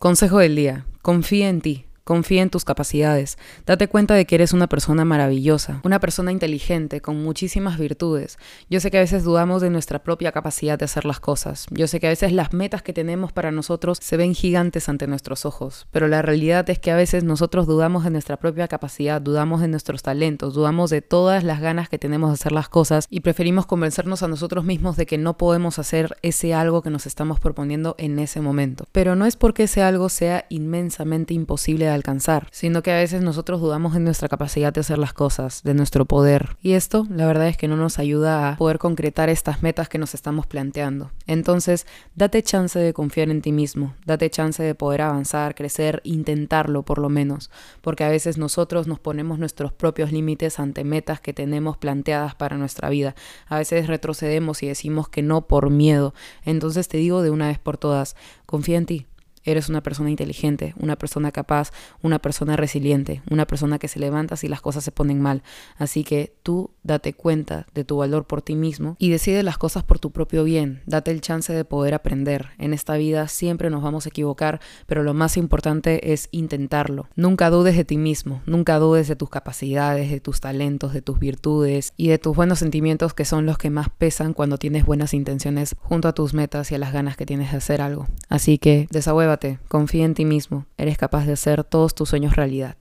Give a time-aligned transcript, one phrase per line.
[0.00, 0.86] Consejo del día.
[1.02, 1.84] Confía en ti.
[2.04, 3.38] Confía en tus capacidades.
[3.66, 8.38] Date cuenta de que eres una persona maravillosa, una persona inteligente, con muchísimas virtudes.
[8.68, 11.66] Yo sé que a veces dudamos de nuestra propia capacidad de hacer las cosas.
[11.70, 15.06] Yo sé que a veces las metas que tenemos para nosotros se ven gigantes ante
[15.06, 15.86] nuestros ojos.
[15.90, 19.68] Pero la realidad es que a veces nosotros dudamos de nuestra propia capacidad, dudamos de
[19.68, 23.66] nuestros talentos, dudamos de todas las ganas que tenemos de hacer las cosas y preferimos
[23.66, 27.94] convencernos a nosotros mismos de que no podemos hacer ese algo que nos estamos proponiendo
[27.98, 28.86] en ese momento.
[28.92, 33.22] Pero no es porque ese algo sea inmensamente imposible de alcanzar, sino que a veces
[33.22, 36.56] nosotros dudamos en nuestra capacidad de hacer las cosas, de nuestro poder.
[36.62, 39.98] Y esto, la verdad es que no nos ayuda a poder concretar estas metas que
[39.98, 41.10] nos estamos planteando.
[41.26, 46.82] Entonces, date chance de confiar en ti mismo, date chance de poder avanzar, crecer, intentarlo
[46.82, 47.50] por lo menos,
[47.80, 52.56] porque a veces nosotros nos ponemos nuestros propios límites ante metas que tenemos planteadas para
[52.56, 53.14] nuestra vida.
[53.46, 56.14] A veces retrocedemos y decimos que no por miedo.
[56.44, 59.06] Entonces te digo de una vez por todas, confía en ti,
[59.44, 61.72] Eres una persona inteligente, una persona capaz,
[62.02, 65.42] una persona resiliente, una persona que se levanta si las cosas se ponen mal.
[65.76, 69.82] Así que tú date cuenta de tu valor por ti mismo y decide las cosas
[69.82, 70.82] por tu propio bien.
[70.86, 72.50] Date el chance de poder aprender.
[72.58, 77.08] En esta vida siempre nos vamos a equivocar, pero lo más importante es intentarlo.
[77.16, 81.18] Nunca dudes de ti mismo, nunca dudes de tus capacidades, de tus talentos, de tus
[81.18, 85.14] virtudes y de tus buenos sentimientos que son los que más pesan cuando tienes buenas
[85.14, 88.06] intenciones junto a tus metas y a las ganas que tienes de hacer algo.
[88.28, 89.29] Así que desahueva
[89.68, 92.76] confía en ti mismo, eres capaz de hacer todos tus sueños realidad.